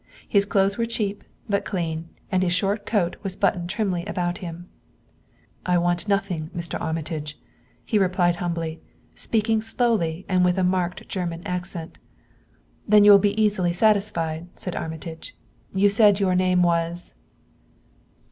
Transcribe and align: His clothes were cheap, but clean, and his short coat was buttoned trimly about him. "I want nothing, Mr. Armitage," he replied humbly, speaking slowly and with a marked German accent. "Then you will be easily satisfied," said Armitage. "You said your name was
His 0.27 0.45
clothes 0.45 0.79
were 0.79 0.87
cheap, 0.87 1.23
but 1.47 1.63
clean, 1.63 2.09
and 2.31 2.41
his 2.41 2.51
short 2.53 2.87
coat 2.87 3.17
was 3.21 3.35
buttoned 3.35 3.69
trimly 3.69 4.03
about 4.07 4.39
him. 4.39 4.67
"I 5.63 5.77
want 5.77 6.07
nothing, 6.07 6.49
Mr. 6.57 6.81
Armitage," 6.81 7.37
he 7.85 7.99
replied 7.99 8.37
humbly, 8.37 8.81
speaking 9.13 9.61
slowly 9.61 10.25
and 10.27 10.43
with 10.43 10.57
a 10.57 10.63
marked 10.63 11.07
German 11.07 11.45
accent. 11.45 11.99
"Then 12.87 13.03
you 13.03 13.11
will 13.11 13.19
be 13.19 13.39
easily 13.39 13.73
satisfied," 13.73 14.47
said 14.55 14.75
Armitage. 14.75 15.35
"You 15.71 15.87
said 15.87 16.19
your 16.19 16.33
name 16.33 16.63
was 16.63 17.13